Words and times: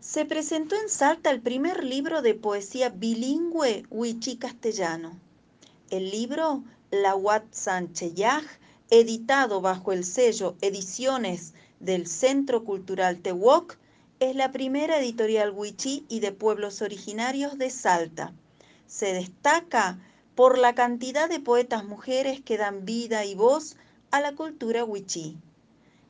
Se 0.00 0.24
presentó 0.24 0.76
en 0.76 0.88
Salta 0.88 1.28
el 1.30 1.40
primer 1.40 1.82
libro 1.82 2.22
de 2.22 2.34
poesía 2.34 2.88
bilingüe 2.88 3.84
huichí-castellano. 3.90 5.18
El 5.90 6.12
libro 6.12 6.62
La 6.92 7.16
Yaj, 7.16 8.44
editado 8.90 9.60
bajo 9.60 9.92
el 9.92 10.04
sello 10.04 10.54
Ediciones 10.60 11.52
del 11.80 12.06
Centro 12.06 12.62
Cultural 12.62 13.18
Tehuoc, 13.18 13.76
es 14.20 14.36
la 14.36 14.52
primera 14.52 15.00
editorial 15.00 15.52
huichí 15.52 16.06
y 16.08 16.20
de 16.20 16.30
pueblos 16.30 16.80
originarios 16.80 17.58
de 17.58 17.68
Salta. 17.68 18.32
Se 18.86 19.12
destaca 19.12 19.98
por 20.36 20.58
la 20.58 20.76
cantidad 20.76 21.28
de 21.28 21.40
poetas 21.40 21.84
mujeres 21.84 22.40
que 22.40 22.56
dan 22.56 22.84
vida 22.84 23.24
y 23.24 23.34
voz 23.34 23.76
a 24.12 24.20
la 24.20 24.36
cultura 24.36 24.84
huichí. 24.84 25.36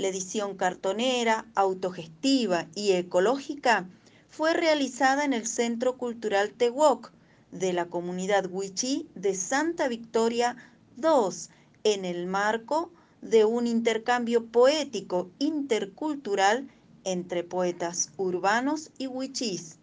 La 0.00 0.08
edición 0.08 0.56
cartonera, 0.56 1.44
autogestiva 1.54 2.68
y 2.74 2.92
ecológica 2.92 3.86
fue 4.30 4.54
realizada 4.54 5.26
en 5.26 5.34
el 5.34 5.46
Centro 5.46 5.98
Cultural 5.98 6.52
Tehuoc 6.52 7.12
de 7.52 7.74
la 7.74 7.84
comunidad 7.84 8.46
Huichí 8.50 9.10
de 9.14 9.34
Santa 9.34 9.88
Victoria 9.88 10.56
II 10.96 11.36
en 11.84 12.06
el 12.06 12.26
marco 12.26 12.90
de 13.20 13.44
un 13.44 13.66
intercambio 13.66 14.46
poético 14.46 15.28
intercultural 15.38 16.66
entre 17.04 17.44
poetas 17.44 18.10
urbanos 18.16 18.92
y 18.96 19.06
huichís. 19.06 19.76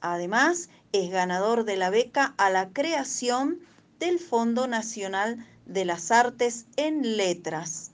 Además, 0.00 0.68
es 0.90 1.12
ganador 1.12 1.62
de 1.62 1.76
la 1.76 1.90
beca 1.90 2.34
a 2.38 2.50
la 2.50 2.70
creación 2.70 3.60
del 4.00 4.18
Fondo 4.18 4.66
Nacional 4.66 5.46
de 5.64 5.84
las 5.84 6.10
Artes 6.10 6.66
en 6.74 7.16
Letras 7.16 7.89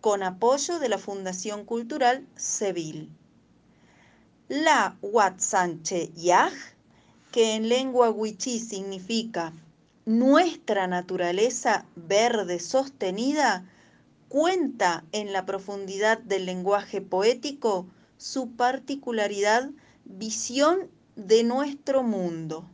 con 0.00 0.22
apoyo 0.22 0.78
de 0.78 0.88
la 0.88 0.98
Fundación 0.98 1.64
Cultural 1.64 2.26
Seville. 2.36 3.08
La 4.48 4.96
Huatsanche 5.02 6.12
Yaj, 6.14 6.52
que 7.32 7.54
en 7.54 7.68
lengua 7.68 8.10
huichí 8.10 8.60
significa 8.60 9.52
nuestra 10.04 10.86
naturaleza 10.86 11.84
verde 11.96 12.60
sostenida, 12.60 13.68
cuenta 14.28 15.04
en 15.12 15.32
la 15.32 15.44
profundidad 15.46 16.18
del 16.18 16.46
lenguaje 16.46 17.00
poético 17.00 17.86
su 18.16 18.52
particularidad 18.52 19.70
visión 20.04 20.88
de 21.16 21.42
nuestro 21.42 22.02
mundo. 22.02 22.64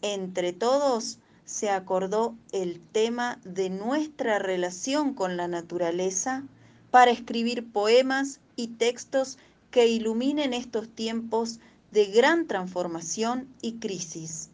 Entre 0.00 0.52
todos 0.52 1.18
se 1.44 1.70
acordó 1.70 2.34
el 2.52 2.80
tema 2.80 3.38
de 3.44 3.70
nuestra 3.70 4.38
relación 4.38 5.14
con 5.14 5.36
la 5.36 5.48
naturaleza 5.48 6.44
para 6.90 7.10
escribir 7.10 7.70
poemas 7.70 8.40
y 8.56 8.68
textos 8.68 9.38
que 9.70 9.88
iluminen 9.88 10.54
estos 10.54 10.88
tiempos 10.88 11.60
de 11.90 12.06
gran 12.06 12.46
transformación 12.46 13.48
y 13.60 13.74
crisis, 13.74 14.50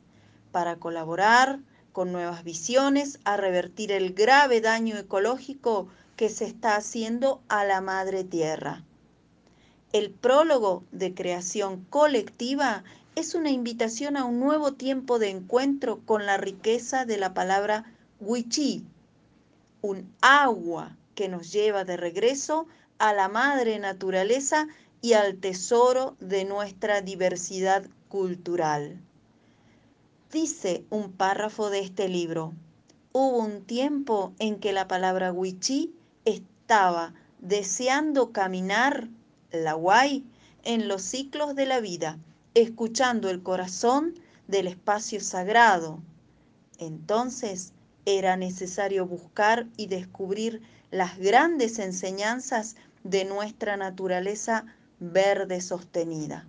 para 0.52 0.76
colaborar 0.76 1.60
con 1.92 2.12
nuevas 2.12 2.44
visiones 2.44 3.18
a 3.24 3.36
revertir 3.36 3.92
el 3.92 4.14
grave 4.14 4.60
daño 4.60 4.96
ecológico 4.96 5.88
que 6.16 6.28
se 6.28 6.44
está 6.44 6.76
haciendo 6.76 7.40
a 7.48 7.64
la 7.64 7.80
madre 7.80 8.24
tierra. 8.24 8.84
El 9.92 10.10
prólogo 10.10 10.84
de 10.92 11.14
creación 11.14 11.84
colectiva 11.90 12.84
es 13.20 13.34
una 13.34 13.50
invitación 13.50 14.16
a 14.16 14.24
un 14.24 14.40
nuevo 14.40 14.72
tiempo 14.72 15.18
de 15.18 15.28
encuentro 15.28 16.00
con 16.06 16.24
la 16.24 16.38
riqueza 16.38 17.04
de 17.04 17.18
la 17.18 17.34
palabra 17.34 17.84
huichí, 18.18 18.86
un 19.82 20.10
agua 20.22 20.96
que 21.14 21.28
nos 21.28 21.52
lleva 21.52 21.84
de 21.84 21.98
regreso 21.98 22.66
a 22.98 23.12
la 23.12 23.28
madre 23.28 23.78
naturaleza 23.78 24.68
y 25.02 25.12
al 25.12 25.36
tesoro 25.36 26.16
de 26.18 26.46
nuestra 26.46 27.02
diversidad 27.02 27.84
cultural. 28.08 28.98
Dice 30.32 30.84
un 30.88 31.12
párrafo 31.12 31.68
de 31.68 31.80
este 31.80 32.08
libro, 32.08 32.54
hubo 33.12 33.36
un 33.36 33.62
tiempo 33.66 34.32
en 34.38 34.58
que 34.58 34.72
la 34.72 34.88
palabra 34.88 35.30
huichí 35.30 35.92
estaba 36.24 37.12
deseando 37.38 38.32
caminar, 38.32 39.08
la 39.52 39.74
guay, 39.74 40.24
en 40.64 40.88
los 40.88 41.02
ciclos 41.02 41.54
de 41.54 41.66
la 41.66 41.80
vida, 41.80 42.18
escuchando 42.54 43.30
el 43.30 43.42
corazón 43.42 44.14
del 44.48 44.66
espacio 44.66 45.20
sagrado. 45.20 46.00
Entonces 46.78 47.72
era 48.04 48.36
necesario 48.36 49.06
buscar 49.06 49.66
y 49.76 49.86
descubrir 49.86 50.62
las 50.90 51.18
grandes 51.18 51.78
enseñanzas 51.78 52.76
de 53.04 53.24
nuestra 53.24 53.76
naturaleza 53.76 54.64
verde 54.98 55.60
sostenida. 55.60 56.46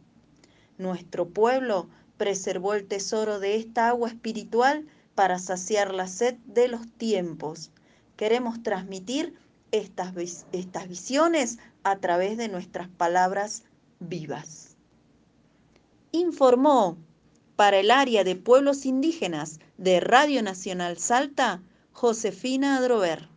Nuestro 0.78 1.30
pueblo 1.30 1.88
preservó 2.18 2.74
el 2.74 2.88
tesoro 2.88 3.40
de 3.40 3.56
esta 3.56 3.88
agua 3.88 4.10
espiritual 4.10 4.88
para 5.16 5.40
saciar 5.40 5.94
la 5.94 6.08
sed 6.08 6.36
de 6.46 6.68
los 6.68 6.88
tiempos. 6.98 7.72
Queremos 8.16 8.64
transmitir 8.64 9.36
estas, 9.72 10.14
estas 10.52 10.88
visiones 10.88 11.60
a 11.84 11.98
través 11.98 12.38
de 12.38 12.48
nuestras 12.48 12.88
palabras 12.90 13.64
vivas. 14.00 14.71
Informó 16.14 16.98
para 17.56 17.80
el 17.80 17.90
área 17.90 18.24
de 18.26 18.36
pueblos 18.36 18.86
indígenas 18.86 19.60
de 19.78 20.02
Radio 20.02 20.44
Nacional 20.44 20.98
Salta, 20.98 21.64
Josefina 21.94 22.78
Adrover. 22.78 23.31